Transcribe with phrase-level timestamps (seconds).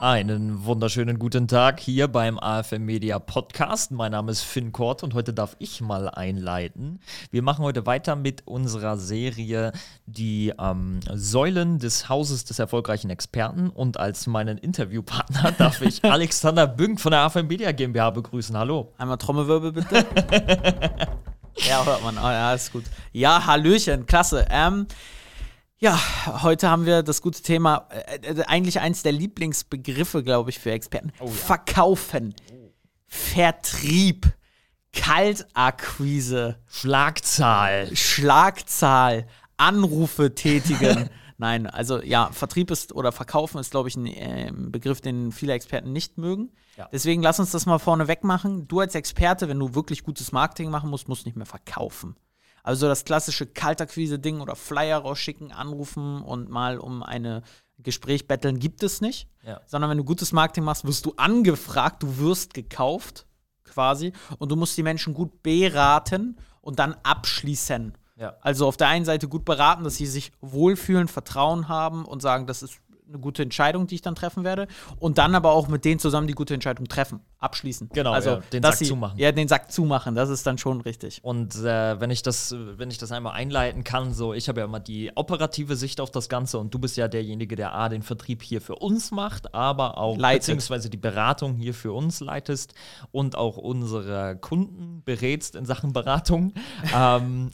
[0.00, 3.90] Einen wunderschönen guten Tag hier beim AFM Media Podcast.
[3.90, 7.00] Mein Name ist Finn Kort und heute darf ich mal einleiten.
[7.30, 9.72] Wir machen heute weiter mit unserer Serie
[10.06, 16.66] Die ähm, Säulen des Hauses des erfolgreichen Experten und als meinen Interviewpartner darf ich Alexander
[16.66, 18.56] Bünk von der AFM Media GmbH begrüßen.
[18.56, 18.94] Hallo.
[18.96, 19.96] Einmal Trommelwirbel bitte.
[21.56, 22.16] ja, hört man.
[22.16, 22.84] Oh, ja, ist gut.
[23.12, 24.46] Ja, Hallöchen, klasse.
[24.48, 24.86] Ähm,
[25.80, 25.98] ja,
[26.42, 30.70] heute haben wir das gute Thema, äh, äh, eigentlich eins der Lieblingsbegriffe, glaube ich, für
[30.70, 31.10] Experten.
[31.20, 31.30] Oh, ja.
[31.30, 32.34] Verkaufen,
[33.06, 34.30] Vertrieb,
[34.92, 41.08] Kaltakquise, Schlagzahl, Schlagzahl, Anrufe tätigen.
[41.38, 45.54] Nein, also ja, Vertrieb ist oder Verkaufen ist, glaube ich, ein äh, Begriff, den viele
[45.54, 46.50] Experten nicht mögen.
[46.76, 46.90] Ja.
[46.92, 48.68] Deswegen lass uns das mal vorne weg machen.
[48.68, 52.16] Du als Experte, wenn du wirklich gutes Marketing machen musst, musst nicht mehr verkaufen.
[52.62, 57.42] Also das klassische Kaltakquise-Ding oder Flyer rausschicken, anrufen und mal um eine
[57.78, 59.28] Gespräch betteln gibt es nicht.
[59.46, 59.60] Ja.
[59.66, 63.26] Sondern wenn du gutes Marketing machst, wirst du angefragt, du wirst gekauft
[63.64, 67.94] quasi und du musst die Menschen gut beraten und dann abschließen.
[68.16, 68.36] Ja.
[68.42, 72.46] Also auf der einen Seite gut beraten, dass sie sich wohlfühlen, Vertrauen haben und sagen,
[72.46, 72.78] das ist
[73.10, 74.66] eine gute Entscheidung, die ich dann treffen werde.
[74.98, 77.90] Und dann aber auch mit denen zusammen die gute Entscheidung treffen, abschließen.
[77.92, 79.18] Genau, also ja, den Sack sie, zumachen.
[79.18, 81.20] Ja, den Sack zumachen, das ist dann schon richtig.
[81.22, 84.66] Und äh, wenn ich das, wenn ich das einmal einleiten kann, so, ich habe ja
[84.66, 88.02] immer die operative Sicht auf das Ganze und du bist ja derjenige, der A, den
[88.02, 90.42] Vertrieb hier für uns macht, aber auch Leitet.
[90.42, 92.74] beziehungsweise die Beratung hier für uns leitest
[93.10, 96.52] und auch unsere Kunden berätst in Sachen Beratung.
[96.94, 97.50] ähm,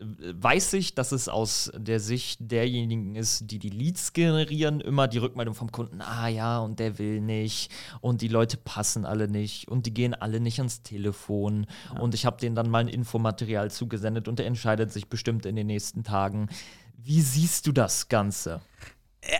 [0.00, 5.18] weiß ich, dass es aus der Sicht derjenigen ist, die die Leads generieren, immer die
[5.18, 9.66] Rückmeldung vom Kunden, ah ja, und der will nicht und die Leute passen alle nicht
[9.68, 12.00] und die gehen alle nicht ans Telefon ja.
[12.00, 15.56] und ich habe denen dann mal ein Infomaterial zugesendet und der entscheidet sich bestimmt in
[15.56, 16.48] den nächsten Tagen.
[16.96, 18.60] Wie siehst du das Ganze?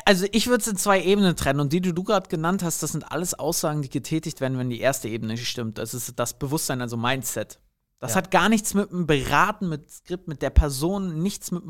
[0.05, 2.83] Also ich würde es in zwei Ebenen trennen und die, die du gerade genannt hast,
[2.83, 5.79] das sind alles Aussagen, die getätigt werden, wenn die erste Ebene nicht stimmt.
[5.79, 7.61] Das ist das Bewusstsein, also Mindset.
[7.99, 8.19] Das ja.
[8.19, 11.65] hat gar nichts mit dem Beraten, mit Skript, mit der Person, nichts mit,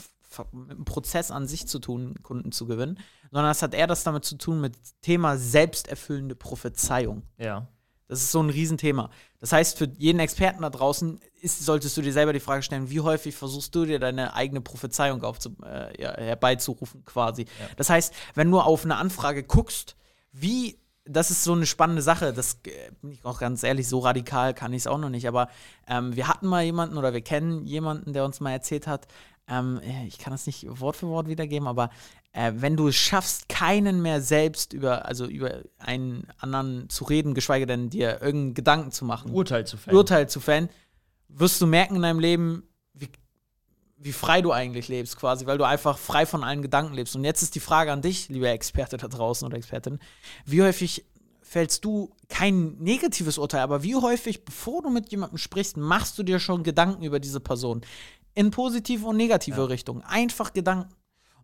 [0.53, 2.99] mit dem Prozess an sich zu tun, Kunden zu gewinnen,
[3.31, 7.23] sondern das hat eher das damit zu tun mit Thema selbsterfüllende Prophezeiung.
[7.39, 7.67] Ja.
[8.09, 9.11] Das ist so ein Riesenthema.
[9.39, 12.89] Das heißt, für jeden Experten da draußen ist, solltest du dir selber die Frage stellen,
[12.89, 17.43] wie häufig versuchst du dir deine eigene Prophezeiung aufzu, äh, herbeizurufen quasi.
[17.43, 17.69] Ja.
[17.77, 19.95] Das heißt, wenn du auf eine Anfrage guckst,
[20.33, 20.79] wie
[21.09, 22.33] das ist so eine spannende Sache.
[22.33, 25.27] Das äh, bin ich auch ganz ehrlich, so radikal kann ich es auch noch nicht.
[25.27, 25.49] Aber
[25.87, 29.07] ähm, wir hatten mal jemanden oder wir kennen jemanden, der uns mal erzählt hat,
[29.49, 31.91] ähm, äh, ich kann das nicht Wort für Wort wiedergeben, aber
[32.33, 37.33] äh, wenn du es schaffst, keinen mehr selbst über, also über einen anderen zu reden,
[37.33, 40.69] geschweige denn dir irgendeinen Gedanken zu machen, Urteil zu fällen, Urteil zu fällen
[41.29, 42.63] wirst du merken in deinem Leben,
[42.95, 43.09] wie,
[44.01, 47.17] wie frei du eigentlich lebst, quasi, weil du einfach frei von allen Gedanken lebst.
[47.17, 49.99] Und jetzt ist die Frage an dich, lieber Experte da draußen oder Expertin,
[50.45, 51.05] wie häufig
[51.43, 56.23] fällst du kein negatives Urteil, aber wie häufig, bevor du mit jemandem sprichst, machst du
[56.23, 57.81] dir schon Gedanken über diese Person?
[58.35, 59.65] In positive und negative ja.
[59.65, 60.03] Richtung.
[60.03, 60.95] Einfach Gedanken.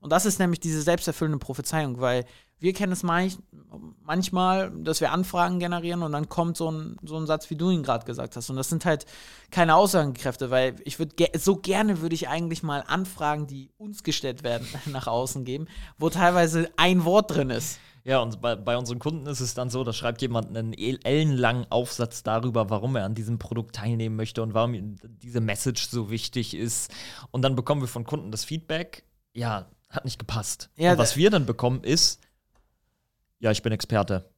[0.05, 2.27] Und das ist nämlich diese selbsterfüllende Prophezeiung, weil
[2.59, 7.25] wir kennen es manchmal, dass wir Anfragen generieren und dann kommt so ein, so ein
[7.25, 8.51] Satz, wie du ihn gerade gesagt hast.
[8.51, 9.07] Und das sind halt
[9.51, 14.03] keine Aussagenkräfte, weil ich würde ge so gerne würde ich eigentlich mal Anfragen, die uns
[14.03, 17.79] gestellt werden, nach außen geben, wo teilweise ein Wort drin ist.
[18.05, 21.65] Ja, und bei, bei unseren Kunden ist es dann so, da schreibt jemand einen ellenlangen
[21.71, 26.53] Aufsatz darüber, warum er an diesem Produkt teilnehmen möchte und warum diese Message so wichtig
[26.55, 26.93] ist.
[27.31, 30.71] Und dann bekommen wir von Kunden das Feedback, ja, hat nicht gepasst.
[30.77, 32.21] Ja, und was wir dann bekommen ist,
[33.39, 34.31] ja, ich bin Experte.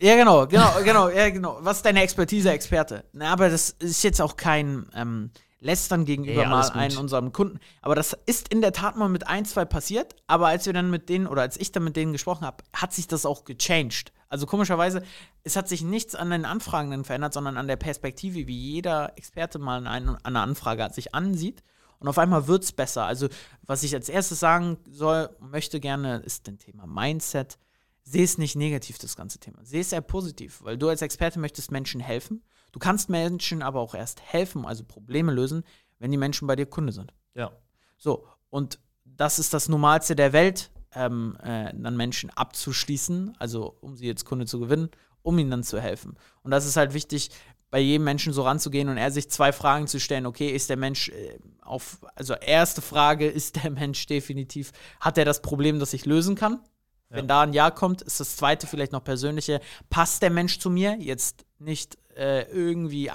[0.00, 1.58] Ja, genau, genau, genau, ja, genau.
[1.60, 3.04] Was ist deine Expertise, Experte?
[3.12, 7.58] Na, aber das ist jetzt auch kein ähm, Lästern gegenüber ja, mal einen unserem Kunden.
[7.80, 10.14] Aber das ist in der Tat mal mit ein, zwei passiert.
[10.26, 12.92] Aber als wir dann mit denen, oder als ich dann mit denen gesprochen habe, hat
[12.92, 14.12] sich das auch gechanged.
[14.28, 15.02] Also komischerweise,
[15.42, 19.58] es hat sich nichts an den Anfragenden verändert, sondern an der Perspektive, wie jeder Experte
[19.58, 21.62] mal eine, eine Anfrage sich ansieht.
[21.98, 23.04] Und auf einmal wird es besser.
[23.04, 23.28] Also,
[23.62, 27.58] was ich als erstes sagen soll, möchte gerne, ist das Thema Mindset
[28.04, 29.64] sehe es nicht negativ, das ganze Thema.
[29.64, 32.44] Sehe es eher positiv, weil du als Experte möchtest Menschen helfen.
[32.72, 35.64] Du kannst Menschen aber auch erst helfen, also Probleme lösen,
[35.98, 37.12] wenn die Menschen bei dir Kunde sind.
[37.34, 37.52] Ja.
[37.96, 43.96] So, und das ist das Normalste der Welt, ähm, äh, dann Menschen abzuschließen, also um
[43.96, 44.90] sie jetzt Kunde zu gewinnen,
[45.22, 46.16] um ihnen dann zu helfen.
[46.42, 47.30] Und das ist halt wichtig,
[47.74, 50.26] bei jedem Menschen so ranzugehen und er sich zwei Fragen zu stellen.
[50.26, 55.24] Okay, ist der Mensch äh, auf, also erste Frage, ist der Mensch definitiv, hat er
[55.24, 56.60] das Problem, das ich lösen kann?
[57.08, 59.60] Wenn da ein Ja kommt, ist das zweite vielleicht noch persönliche.
[59.90, 60.96] Passt der Mensch zu mir?
[61.00, 63.12] Jetzt nicht äh, irgendwie, äh,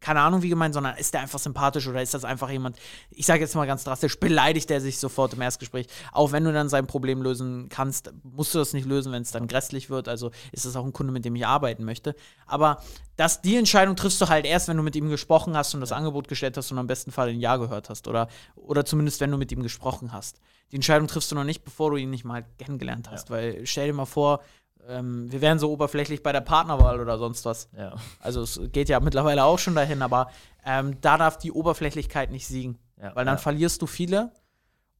[0.00, 2.76] keine Ahnung wie gemeint, sondern ist der einfach sympathisch oder ist das einfach jemand,
[3.10, 5.86] ich sage jetzt mal ganz drastisch, beleidigt er sich sofort im Erstgespräch.
[6.12, 9.30] Auch wenn du dann sein Problem lösen kannst, musst du das nicht lösen, wenn es
[9.30, 10.08] dann grässlich wird.
[10.08, 12.14] Also ist das auch ein Kunde, mit dem ich arbeiten möchte.
[12.46, 12.82] Aber
[13.16, 15.92] das, die Entscheidung triffst du halt erst, wenn du mit ihm gesprochen hast und das
[15.92, 18.06] Angebot gestellt hast und am besten Fall ein Ja gehört hast.
[18.06, 20.40] Oder, oder zumindest, wenn du mit ihm gesprochen hast.
[20.70, 23.30] Die Entscheidung triffst du noch nicht, bevor du ihn nicht mal kennengelernt hast.
[23.30, 23.36] Ja.
[23.36, 24.40] Weil stell dir mal vor,
[24.88, 27.68] ähm, wir wären so oberflächlich bei der Partnerwahl oder sonst was.
[27.76, 27.94] Ja.
[28.20, 30.30] Also es geht ja mittlerweile auch schon dahin, aber
[30.64, 32.78] ähm, da darf die Oberflächlichkeit nicht siegen.
[33.00, 33.38] Ja, weil dann ja.
[33.38, 34.32] verlierst du viele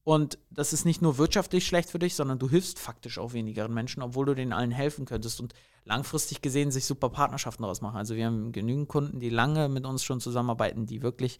[0.05, 3.75] und das ist nicht nur wirtschaftlich schlecht für dich, sondern du hilfst faktisch auch wenigeren
[3.75, 5.53] Menschen, obwohl du denen allen helfen könntest und
[5.85, 7.97] langfristig gesehen sich super Partnerschaften daraus machen.
[7.97, 11.39] Also wir haben genügend Kunden, die lange mit uns schon zusammenarbeiten, die wirklich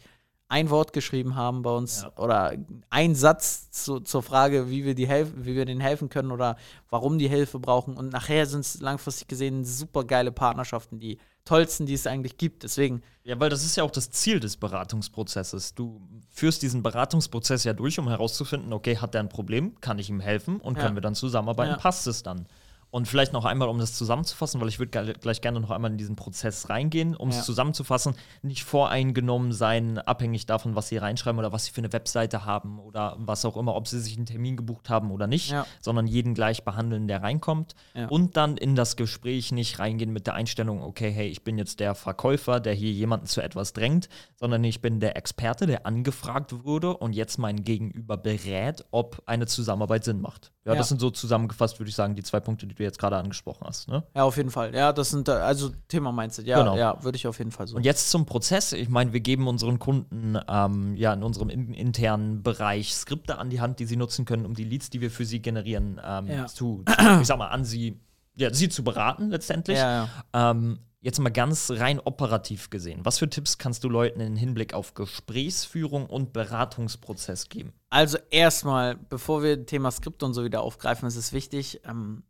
[0.49, 2.11] ein Wort geschrieben haben bei uns ja.
[2.17, 2.53] oder
[2.89, 6.57] ein Satz zu, zur Frage, wie wir, die helfen, wie wir denen helfen können oder
[6.89, 7.95] warum die Hilfe brauchen.
[7.95, 12.63] Und nachher sind es langfristig gesehen super geile Partnerschaften, die tollsten, die es eigentlich gibt.
[12.63, 13.03] Deswegen.
[13.23, 15.75] Ja, weil das ist ja auch das Ziel des Beratungsprozesses.
[15.75, 16.01] Du
[16.31, 20.19] führst diesen Beratungsprozess ja durch, um herauszufinden, okay, hat der ein Problem, kann ich ihm
[20.19, 20.83] helfen und ja.
[20.83, 21.77] können wir dann zusammenarbeiten, ja.
[21.77, 22.47] passt es dann.
[22.91, 25.97] Und vielleicht noch einmal, um das zusammenzufassen, weil ich würde gleich gerne noch einmal in
[25.97, 27.43] diesen Prozess reingehen, um es ja.
[27.43, 32.45] zusammenzufassen, nicht voreingenommen sein, abhängig davon, was sie reinschreiben oder was sie für eine Webseite
[32.45, 35.67] haben oder was auch immer, ob sie sich einen Termin gebucht haben oder nicht, ja.
[35.81, 37.75] sondern jeden gleich behandeln, der reinkommt.
[37.93, 38.07] Ja.
[38.07, 41.79] Und dann in das Gespräch nicht reingehen mit der Einstellung, okay, hey, ich bin jetzt
[41.79, 46.63] der Verkäufer, der hier jemanden zu etwas drängt, sondern ich bin der Experte, der angefragt
[46.63, 50.51] wurde und jetzt mein Gegenüber berät, ob eine Zusammenarbeit Sinn macht.
[50.65, 53.17] Ja, das sind so zusammengefasst, würde ich sagen, die zwei Punkte, die du jetzt gerade
[53.17, 53.87] angesprochen hast.
[53.87, 54.03] Ne?
[54.15, 54.73] Ja, auf jeden Fall.
[54.73, 56.47] Ja, das sind also Thema Mindset.
[56.47, 56.77] Ja, genau.
[56.77, 57.75] ja, würde ich auf jeden Fall so.
[57.75, 58.73] Und jetzt zum Prozess.
[58.73, 63.49] Ich meine, wir geben unseren Kunden ähm, ja in unserem in internen Bereich Skripte an
[63.49, 66.27] die Hand, die sie nutzen können, um die Leads, die wir für sie generieren, ähm,
[66.27, 66.45] ja.
[66.47, 66.85] zu, zu,
[67.21, 67.99] ich sag mal, an sie,
[68.35, 69.77] ja, sie zu beraten letztendlich.
[69.77, 70.51] Ja, ja.
[70.51, 72.99] Ähm, Jetzt mal ganz rein operativ gesehen.
[73.05, 77.71] Was für Tipps kannst du Leuten im Hinblick auf Gesprächsführung und Beratungsprozess geben?
[77.89, 82.23] Also erstmal, bevor wir das Thema Skript und so wieder aufgreifen, ist es wichtig, ähm,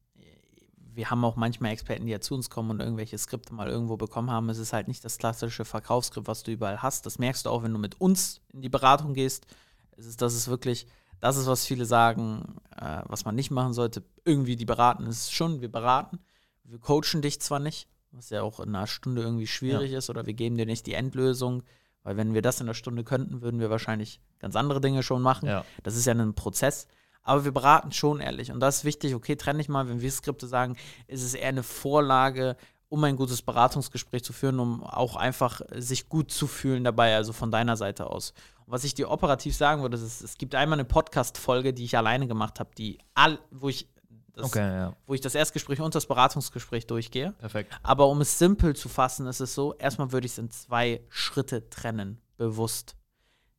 [0.99, 3.95] wir haben auch manchmal Experten, die ja zu uns kommen und irgendwelche Skripte mal irgendwo
[3.95, 4.49] bekommen haben.
[4.49, 7.05] Es ist halt nicht das klassische Verkaufsskript, was du überall hast.
[7.05, 9.47] Das merkst du auch, wenn du mit uns in die Beratung gehst.
[9.95, 10.87] Es ist, das ist wirklich,
[11.21, 14.03] das ist, was viele sagen, äh, was man nicht machen sollte.
[14.25, 15.07] Irgendwie die beraten.
[15.07, 16.19] Es ist schon, wir beraten.
[16.65, 19.99] Wir coachen dich zwar nicht, was ja auch in einer Stunde irgendwie schwierig ja.
[19.99, 21.63] ist, oder wir geben dir nicht die Endlösung,
[22.03, 25.21] weil wenn wir das in einer Stunde könnten, würden wir wahrscheinlich ganz andere Dinge schon
[25.21, 25.47] machen.
[25.47, 25.63] Ja.
[25.81, 26.89] Das ist ja ein Prozess.
[27.23, 28.51] Aber wir beraten schon ehrlich.
[28.51, 30.77] Und das ist wichtig, okay, trenne ich mal, wenn wir Skripte sagen,
[31.07, 32.55] ist es eher eine Vorlage,
[32.89, 37.33] um ein gutes Beratungsgespräch zu führen, um auch einfach sich gut zu fühlen dabei, also
[37.33, 38.33] von deiner Seite aus.
[38.65, 41.97] Und was ich dir operativ sagen würde, ist, es gibt einmal eine Podcast-Folge, die ich
[41.97, 43.87] alleine gemacht habe, die all, wo ich
[44.33, 44.95] das, okay, ja.
[45.05, 47.33] wo ich das Erstgespräch und das Beratungsgespräch durchgehe.
[47.33, 47.77] Perfekt.
[47.83, 51.01] Aber um es simpel zu fassen, ist es so, erstmal würde ich es in zwei
[51.09, 52.95] Schritte trennen, bewusst.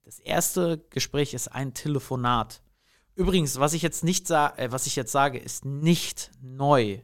[0.04, 2.62] Das erste Gespräch ist ein Telefonat.
[3.20, 7.00] Übrigens, was ich jetzt nicht äh, was ich jetzt sage, ist nicht neu.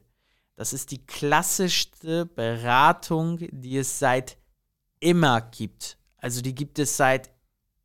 [0.55, 4.39] Das ist die klassischste Beratung, die es seit
[4.99, 5.99] immer gibt.
[6.17, 7.29] Also die gibt es seit,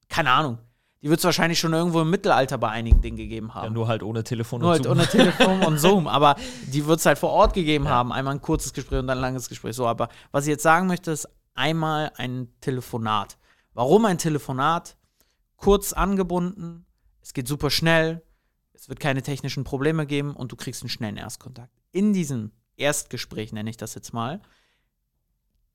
[0.08, 0.60] keine Ahnung,
[1.02, 3.66] die wird es wahrscheinlich schon irgendwo im Mittelalter bei einigen Dingen gegeben haben.
[3.66, 4.92] Ja, nur halt ohne Telefon nur und halt Zoom.
[4.94, 6.08] ohne Telefon und Zoom.
[6.08, 6.38] Aber
[6.68, 7.92] die wird es halt vor Ort gegeben ja.
[7.92, 8.14] haben.
[8.14, 9.76] Einmal ein kurzes Gespräch und dann ein langes Gespräch.
[9.76, 13.38] So, aber was ich jetzt sagen möchte, ist einmal ein Telefonat.
[13.74, 14.96] Warum ein Telefonat?
[15.58, 16.86] Kurz angebunden,
[17.22, 18.24] es geht super schnell,
[18.74, 21.72] es wird keine technischen Probleme geben und du kriegst einen schnellen Erstkontakt.
[21.92, 24.42] In diesem Erstgespräch, nenne ich das jetzt mal,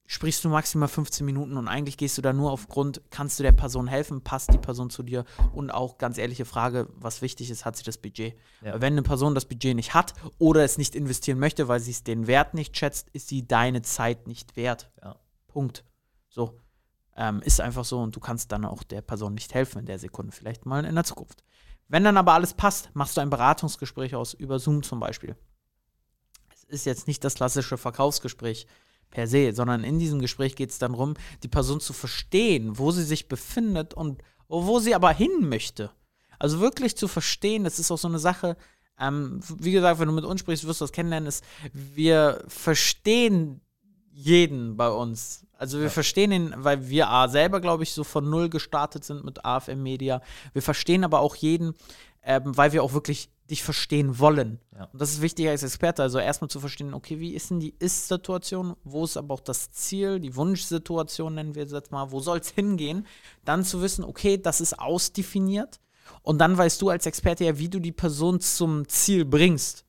[0.07, 3.53] sprichst du maximal 15 Minuten und eigentlich gehst du da nur aufgrund, kannst du der
[3.53, 7.65] Person helfen, passt die Person zu dir und auch ganz ehrliche Frage, was wichtig ist,
[7.65, 8.37] hat sie das Budget.
[8.63, 8.81] Ja.
[8.81, 12.05] Wenn eine Person das Budget nicht hat oder es nicht investieren möchte, weil sie es
[12.05, 14.91] den Wert nicht schätzt, ist sie deine Zeit nicht wert.
[15.03, 15.17] Ja.
[15.49, 15.85] Punkt.
[16.29, 16.59] So.
[17.17, 19.99] Ähm, ist einfach so und du kannst dann auch der Person nicht helfen in der
[19.99, 21.43] Sekunde, vielleicht mal in der Zukunft.
[21.89, 25.37] Wenn dann aber alles passt, machst du ein Beratungsgespräch aus, über Zoom zum Beispiel.
[26.53, 28.67] Es ist jetzt nicht das klassische Verkaufsgespräch
[29.11, 32.91] per se, sondern in diesem Gespräch geht es dann darum, die Person zu verstehen, wo
[32.91, 35.91] sie sich befindet und wo sie aber hin möchte.
[36.39, 38.57] Also wirklich zu verstehen, das ist auch so eine Sache,
[38.99, 43.61] ähm, wie gesagt, wenn du mit uns sprichst, wirst du das kennenlernen, ist, wir verstehen
[44.17, 45.47] jeden bei uns.
[45.59, 45.91] Also wir ja.
[45.91, 49.83] verstehen ihn, weil wir A selber, glaube ich, so von null gestartet sind mit AFM
[49.83, 50.23] Media.
[50.55, 51.75] Wir verstehen aber auch jeden,
[52.23, 54.59] ähm, weil wir auch wirklich dich verstehen wollen.
[54.75, 54.85] Ja.
[54.85, 56.03] Und das ist wichtig als Experte.
[56.03, 58.75] Also erstmal zu verstehen, okay, wie ist denn die Ist-Situation?
[58.85, 62.39] Wo ist aber auch das Ziel, die Wunschsituation, nennen wir es jetzt mal, wo soll
[62.39, 63.07] es hingehen?
[63.45, 65.79] Dann zu wissen, okay, das ist ausdefiniert.
[66.23, 69.85] Und dann weißt du als Experte ja, wie du die Person zum Ziel bringst.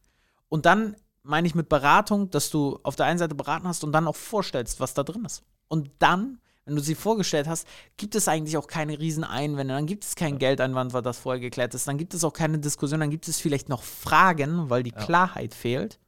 [0.50, 3.92] Und dann meine ich mit Beratung, dass du auf der einen Seite beraten hast und
[3.92, 5.44] dann auch vorstellst, was da drin ist.
[5.68, 7.68] Und dann, wenn du sie vorgestellt hast,
[7.98, 10.50] gibt es eigentlich auch keine Rieseneinwände, dann gibt es keinen ja.
[10.50, 13.40] Geldeinwand, weil das vorher geklärt ist, dann gibt es auch keine Diskussion, dann gibt es
[13.40, 15.04] vielleicht noch Fragen, weil die ja.
[15.04, 16.00] Klarheit fehlt.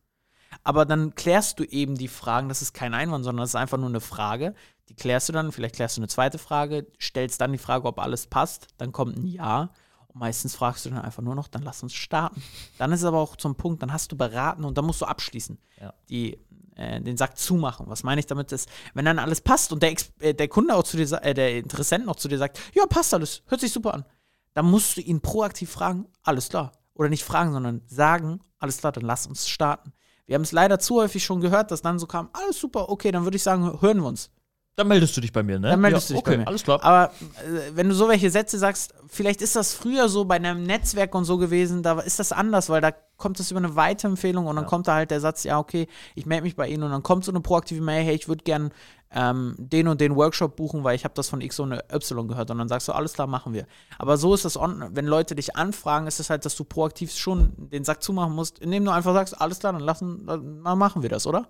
[0.64, 3.78] Aber dann klärst du eben die Fragen, das ist kein Einwand, sondern das ist einfach
[3.78, 4.56] nur eine Frage.
[4.90, 8.00] Die klärst du dann, vielleicht klärst du eine zweite Frage, stellst dann die Frage, ob
[8.00, 9.70] alles passt, dann kommt ein Ja.
[10.10, 12.42] Und meistens fragst du dann einfach nur noch, dann lass uns starten.
[12.78, 15.06] Dann ist es aber auch zum Punkt, dann hast du beraten und dann musst du
[15.06, 15.58] abschließen.
[15.80, 15.94] Ja.
[16.10, 16.38] Die
[16.80, 17.88] äh, den Sack zumachen.
[17.90, 20.84] Was meine ich damit ist, wenn dann alles passt und der, äh, der Kunde auch
[20.84, 23.94] zu dir, äh, der Interessent auch zu dir sagt, ja, passt alles, hört sich super
[23.94, 24.06] an,
[24.54, 26.72] dann musst du ihn proaktiv fragen, alles klar.
[26.94, 29.94] Oder nicht fragen, sondern sagen, alles klar, dann lass uns starten.
[30.26, 33.12] Wir haben es leider zu häufig schon gehört, dass dann so kam, alles super, okay,
[33.12, 34.32] dann würde ich sagen, hören wir uns.
[34.80, 35.72] Dann meldest du dich bei mir, ne?
[35.72, 36.48] Dann meldest ja, du dich okay, bei mir.
[36.48, 36.82] Alles klar.
[36.82, 40.64] Aber äh, wenn du so welche Sätze sagst, vielleicht ist das früher so bei einem
[40.64, 44.48] Netzwerk und so gewesen, da ist das anders, weil da kommt das über eine Weiterempfehlung
[44.48, 44.70] und dann ja.
[44.70, 47.26] kommt da halt der Satz, ja, okay, ich melde mich bei Ihnen und dann kommt
[47.26, 48.72] so eine proaktive Mail, hey, ich würde gern
[49.12, 52.50] ähm, den und den Workshop buchen, weil ich habe das von X und Y gehört
[52.50, 53.66] und dann sagst du, alles klar, machen wir.
[53.98, 57.12] Aber so ist das, on wenn Leute dich anfragen, ist es halt, dass du proaktiv
[57.12, 61.02] schon den Sack zumachen musst, indem du einfach sagst, alles klar, dann lassen, dann machen
[61.02, 61.50] wir das, oder?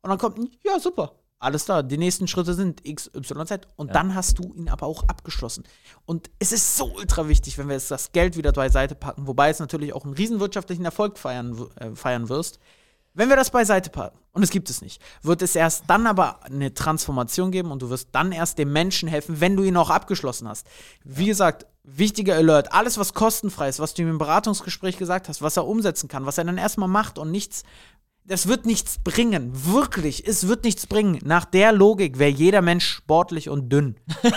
[0.00, 3.66] Und dann kommt, ja, super, alles klar, die nächsten Schritte sind X, Y, Z.
[3.76, 3.94] Und ja.
[3.94, 5.64] dann hast du ihn aber auch abgeschlossen.
[6.04, 9.48] Und es ist so ultra wichtig, wenn wir jetzt das Geld wieder beiseite packen, wobei
[9.48, 12.60] es natürlich auch einen riesen wirtschaftlichen Erfolg feiern, äh, feiern wirst.
[13.14, 16.44] Wenn wir das beiseite packen, und es gibt es nicht, wird es erst dann aber
[16.44, 19.90] eine Transformation geben und du wirst dann erst dem Menschen helfen, wenn du ihn auch
[19.90, 20.66] abgeschlossen hast.
[21.02, 25.42] Wie gesagt, wichtiger Alert, alles was kostenfrei ist, was du ihm im Beratungsgespräch gesagt hast,
[25.42, 27.64] was er umsetzen kann, was er dann erstmal macht und nichts
[28.24, 29.50] das wird nichts bringen.
[29.52, 31.18] Wirklich, es wird nichts bringen.
[31.24, 33.96] Nach der Logik wäre jeder Mensch sportlich und dünn.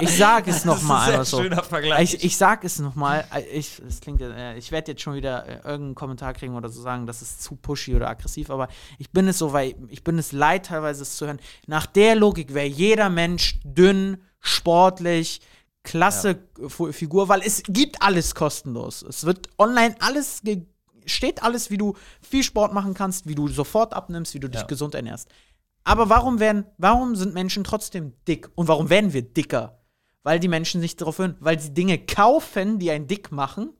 [0.00, 1.40] Ich sage es nochmal einfach so.
[1.40, 2.14] Schöner Vergleich.
[2.14, 3.24] Ich, ich sage es nochmal.
[3.52, 6.82] Ich, das klingt, äh, ich werde jetzt schon wieder äh, irgendeinen Kommentar kriegen oder so
[6.82, 8.66] sagen, das ist zu pushy oder aggressiv, aber
[8.98, 11.38] ich bin es so, weil ich bin es leid, teilweise es zu hören.
[11.68, 15.40] Nach der Logik wäre jeder Mensch dünn, sportlich,
[15.84, 16.68] klasse ja.
[16.90, 19.02] Figur, weil es gibt alles kostenlos.
[19.02, 20.71] Es wird online alles gegeben
[21.06, 24.62] steht alles, wie du viel Sport machen kannst, wie du sofort abnimmst, wie du dich
[24.62, 24.66] ja.
[24.66, 25.28] gesund ernährst.
[25.84, 28.48] Aber warum werden, warum sind Menschen trotzdem dick?
[28.54, 29.80] Und warum werden wir dicker?
[30.22, 33.70] Weil die Menschen sich darauf hören, weil sie Dinge kaufen, die einen dick machen,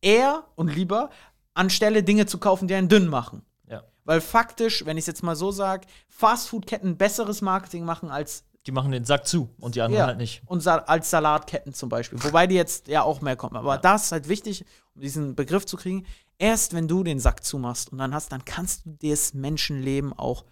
[0.00, 1.10] eher und lieber,
[1.54, 3.42] anstelle Dinge zu kaufen, die einen dünn machen.
[3.68, 3.82] Ja.
[4.04, 8.72] Weil faktisch, wenn ich es jetzt mal so sage, Fastfood-Ketten besseres Marketing machen als die
[8.72, 10.06] machen den Sack zu und die anderen ja.
[10.06, 10.42] halt nicht.
[10.46, 12.22] Und sa als Salatketten zum Beispiel.
[12.24, 13.56] Wobei die jetzt ja auch mehr kommen.
[13.56, 13.80] Aber ja.
[13.80, 16.06] das ist halt wichtig, um diesen Begriff zu kriegen.
[16.38, 20.44] Erst wenn du den Sack zumachst und dann hast, dann kannst du das Menschenleben auch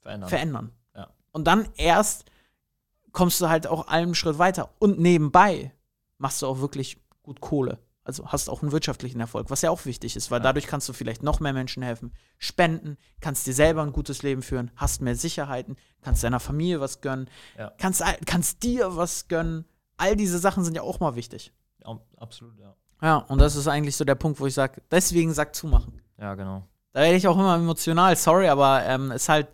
[0.00, 0.28] verändern.
[0.28, 0.72] verändern.
[0.94, 1.10] Ja.
[1.32, 2.24] Und dann erst
[3.12, 4.70] kommst du halt auch einen Schritt weiter.
[4.78, 5.72] Und nebenbei
[6.18, 7.78] machst du auch wirklich gut Kohle.
[8.02, 10.44] Also hast auch einen wirtschaftlichen Erfolg, was ja auch wichtig ist, weil ja.
[10.44, 14.42] dadurch kannst du vielleicht noch mehr Menschen helfen, spenden, kannst dir selber ein gutes Leben
[14.42, 17.72] führen, hast mehr Sicherheiten, kannst deiner Familie was gönnen, ja.
[17.78, 19.66] kannst, kannst dir was gönnen.
[19.98, 21.52] All diese Sachen sind ja auch mal wichtig.
[21.84, 22.74] Ja, absolut, ja.
[23.02, 26.00] Ja, und das ist eigentlich so der Punkt, wo ich sage, deswegen Sack zumachen.
[26.18, 26.66] Ja, genau.
[26.92, 29.48] Da werde ich auch immer emotional, sorry, aber ähm, es ist halt.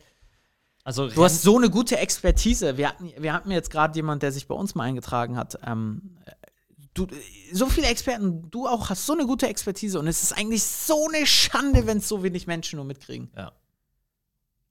[0.85, 2.77] Also, du hast so eine gute Expertise.
[2.77, 5.59] Wir hatten, wir hatten jetzt gerade jemand, der sich bei uns mal eingetragen hat.
[5.67, 6.17] Ähm,
[6.95, 7.09] du,
[7.53, 11.09] so viele Experten, du auch hast so eine gute Expertise und es ist eigentlich so
[11.09, 13.31] eine Schande, wenn es so wenig Menschen nur mitkriegen.
[13.37, 13.53] Ja.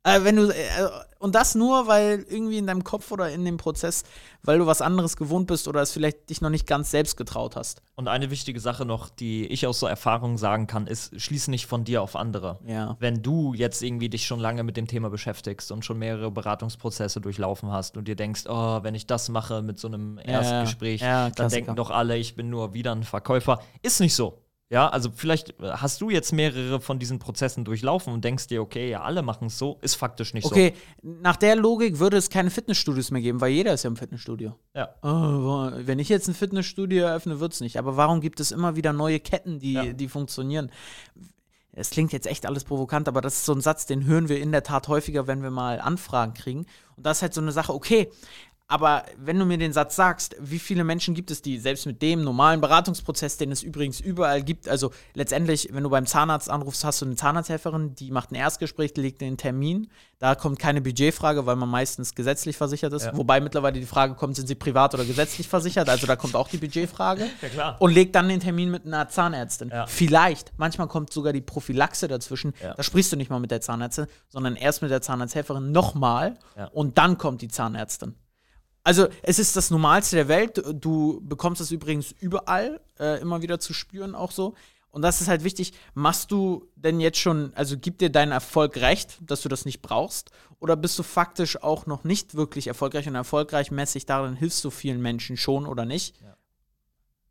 [0.06, 3.58] Äh, wenn du, äh, und das nur, weil irgendwie in deinem Kopf oder in dem
[3.58, 4.04] Prozess,
[4.44, 7.56] weil du was anderes gewohnt bist oder es vielleicht dich noch nicht ganz selbst getraut
[7.56, 7.82] hast.
[7.96, 11.66] Und eine wichtige Sache noch, die ich aus so Erfahrung sagen kann, ist, schließ nicht
[11.66, 12.60] von dir auf andere.
[12.68, 12.96] Ja.
[13.00, 17.20] Wenn du jetzt irgendwie dich schon lange mit dem Thema beschäftigst und schon mehrere Beratungsprozesse
[17.20, 21.32] durchlaufen hast und dir denkst, oh, wenn ich das mache mit so einem Erstgespräch, ja,
[21.32, 23.60] dann denken doch alle, ich bin nur wieder ein Verkäufer.
[23.82, 24.45] Ist nicht so.
[24.70, 28.90] Ja, also vielleicht hast du jetzt mehrere von diesen Prozessen durchlaufen und denkst dir, okay,
[28.90, 31.10] ja, alle machen es so, ist faktisch nicht okay, so.
[31.10, 33.96] Okay, nach der Logik würde es keine Fitnessstudios mehr geben, weil jeder ist ja im
[33.96, 34.58] Fitnessstudio.
[34.74, 34.90] Ja.
[35.04, 37.78] Oh, wenn ich jetzt ein Fitnessstudio eröffne, wird es nicht.
[37.78, 39.94] Aber warum gibt es immer wieder neue Ketten, die, ja.
[39.94, 40.72] die funktionieren?
[41.72, 44.40] Es klingt jetzt echt alles provokant, aber das ist so ein Satz, den hören wir
[44.40, 46.66] in der Tat häufiger, wenn wir mal Anfragen kriegen.
[46.96, 48.10] Und das ist halt so eine Sache, okay,
[48.68, 52.02] aber wenn du mir den Satz sagst, wie viele Menschen gibt es, die selbst mit
[52.02, 56.84] dem normalen Beratungsprozess, den es übrigens überall gibt, also letztendlich, wenn du beim Zahnarzt anrufst,
[56.84, 59.88] hast du eine Zahnarzthelferin, die macht ein Erstgespräch, legt den Termin.
[60.18, 63.06] Da kommt keine Budgetfrage, weil man meistens gesetzlich versichert ist.
[63.06, 63.16] Ja.
[63.16, 65.88] Wobei mittlerweile die Frage kommt, sind sie privat oder gesetzlich versichert?
[65.88, 67.28] Also da kommt auch die Budgetfrage.
[67.42, 67.76] Ja, klar.
[67.80, 69.70] Und legt dann den Termin mit einer Zahnärztin.
[69.70, 69.86] Ja.
[69.88, 72.54] Vielleicht, manchmal kommt sogar die Prophylaxe dazwischen.
[72.64, 72.74] Ja.
[72.74, 76.38] Da sprichst du nicht mal mit der Zahnärztin, sondern erst mit der Zahnarzthelferin nochmal
[76.72, 78.16] und dann kommt die Zahnärztin.
[78.86, 80.64] Also es ist das Normalste der Welt.
[80.74, 84.54] Du bekommst es übrigens überall äh, immer wieder zu spüren, auch so.
[84.92, 85.74] Und das ist halt wichtig.
[85.96, 89.82] Machst du denn jetzt schon, also gibt dir dein Erfolg recht, dass du das nicht
[89.82, 90.30] brauchst?
[90.60, 94.70] Oder bist du faktisch auch noch nicht wirklich erfolgreich und erfolgreich mäßig darin, hilfst du
[94.70, 96.22] vielen Menschen schon oder nicht?
[96.22, 96.38] Ja.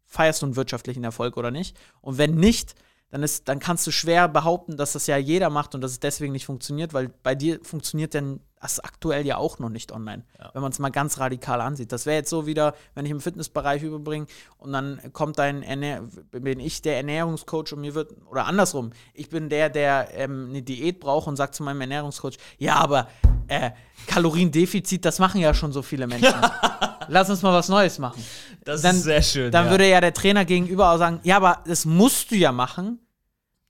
[0.07, 1.77] Feierst du einen wirtschaftlichen Erfolg oder nicht?
[2.01, 2.75] Und wenn nicht,
[3.11, 6.01] dann, ist, dann kannst du schwer behaupten, dass das ja jeder macht und dass es
[6.01, 10.25] deswegen nicht funktioniert, weil bei dir funktioniert denn das aktuell ja auch noch nicht online,
[10.39, 10.51] ja.
[10.55, 11.93] wenn man es mal ganz radikal ansieht.
[11.93, 16.03] Das wäre jetzt so wieder, wenn ich im Fitnessbereich überbringe und dann kommt ein Ernähr
[16.31, 20.63] bin ich der Ernährungscoach und mir wird, oder andersrum, ich bin der, der ähm, eine
[20.63, 23.09] Diät braucht und sagt zu meinem Ernährungscoach, ja, aber
[23.49, 23.73] äh,
[24.07, 26.35] Kaloriendefizit, das machen ja schon so viele Menschen.
[27.09, 28.25] Lass uns mal was Neues machen.
[28.65, 29.53] Das dann, ist sehr schön.
[29.53, 29.71] Dann ja.
[29.73, 32.99] würde ja der Trainer gegenüber auch sagen, ja, aber das musst du ja machen,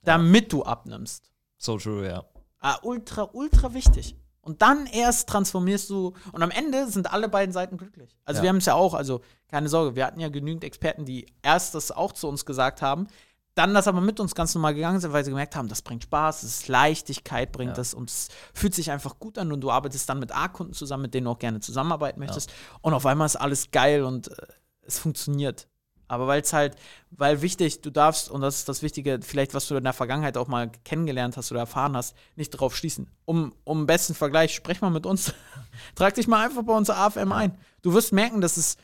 [0.05, 1.33] damit du abnimmst.
[1.57, 2.23] So true, ja.
[2.61, 4.15] Ah, ultra, ultra wichtig.
[4.45, 6.13] Und dann erst transformierst du.
[6.31, 8.15] Und am Ende sind alle beiden Seiten glücklich.
[8.25, 8.43] Also ja.
[8.43, 11.73] wir haben es ja auch, also keine Sorge, wir hatten ja genügend Experten, die erst
[11.73, 13.07] das auch zu uns gesagt haben,
[13.55, 16.03] dann das aber mit uns ganz normal gegangen sind, weil sie gemerkt haben, das bringt
[16.03, 17.75] Spaß, es ist Leichtigkeit, bringt ja.
[17.75, 21.03] das und es fühlt sich einfach gut an und du arbeitest dann mit A-Kunden zusammen,
[21.03, 22.51] mit denen du auch gerne zusammenarbeiten möchtest.
[22.51, 22.55] Ja.
[22.81, 24.47] Und auf einmal ist alles geil und äh,
[24.81, 25.67] es funktioniert.
[26.07, 26.75] Aber weil es halt,
[27.11, 30.37] weil wichtig, du darfst, und das ist das Wichtige, vielleicht, was du in der Vergangenheit
[30.37, 33.09] auch mal kennengelernt hast oder erfahren hast, nicht darauf schließen.
[33.25, 35.33] Um, um besten Vergleich, sprech mal mit uns.
[35.95, 37.57] Trag dich mal einfach bei uns AFM ein.
[37.81, 38.77] Du wirst merken, dass es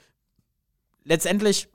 [1.04, 1.70] letztendlich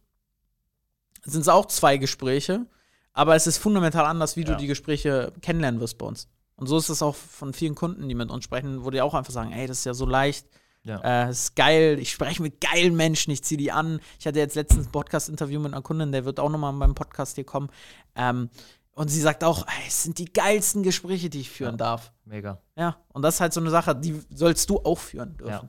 [1.25, 2.67] sind es auch zwei Gespräche,
[3.12, 4.53] aber es ist fundamental anders, wie ja.
[4.53, 6.29] du die Gespräche kennenlernen wirst bei uns.
[6.57, 9.15] Und so ist es auch von vielen Kunden, die mit uns sprechen, wo die auch
[9.15, 10.47] einfach sagen, ey, das ist ja so leicht
[10.87, 11.26] ja.
[11.26, 11.99] Äh, ist geil.
[11.99, 14.00] Ich spreche mit geilen Menschen, ich ziehe die an.
[14.19, 17.35] Ich hatte jetzt letztens ein Podcast-Interview mit einer Kundin, der wird auch nochmal beim Podcast
[17.35, 17.69] hier kommen.
[18.14, 18.50] Ähm,
[18.93, 21.76] und sie sagt auch, ey, es sind die geilsten Gespräche, die ich führen ja.
[21.76, 22.12] darf.
[22.25, 22.62] Mega.
[22.76, 25.69] Ja, und das ist halt so eine Sache, die sollst du auch führen dürfen.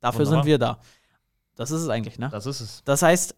[0.00, 0.42] Dafür Wunderbar.
[0.44, 0.80] sind wir da.
[1.60, 2.30] Das ist es eigentlich, ne?
[2.30, 2.82] Das ist es.
[2.86, 3.36] Das heißt,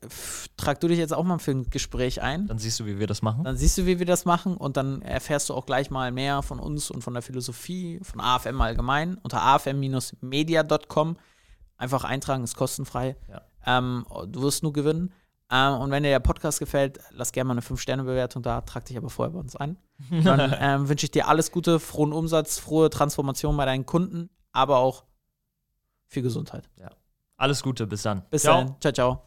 [0.56, 2.46] trag du dich jetzt auch mal für ein Gespräch ein.
[2.46, 3.42] Dann siehst du, wie wir das machen.
[3.42, 6.42] Dann siehst du, wie wir das machen und dann erfährst du auch gleich mal mehr
[6.42, 11.16] von uns und von der Philosophie, von AFM allgemein unter afm-media.com.
[11.76, 13.16] Einfach eintragen, ist kostenfrei.
[13.28, 13.42] Ja.
[13.66, 15.12] Ähm, du wirst nur gewinnen.
[15.50, 18.96] Ähm, und wenn dir der Podcast gefällt, lass gerne mal eine 5-Sterne-Bewertung da, trag dich
[18.96, 19.78] aber vorher bei uns ein.
[20.22, 24.76] Dann ähm, wünsche ich dir alles Gute, frohen Umsatz, frohe Transformation bei deinen Kunden, aber
[24.78, 25.02] auch
[26.06, 26.70] viel Gesundheit.
[26.78, 26.90] Ja.
[27.42, 28.22] Alles Gute, bis dann.
[28.30, 28.58] Bis ciao.
[28.62, 28.80] dann.
[28.80, 29.20] Ciao, ciao.